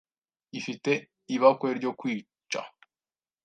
[0.59, 0.91] Ifite
[1.35, 2.61] ibakwe ryo kwica